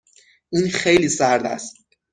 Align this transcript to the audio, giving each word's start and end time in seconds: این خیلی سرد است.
این 0.49 0.69
خیلی 0.69 1.09
سرد 1.09 1.45
است. 1.45 1.77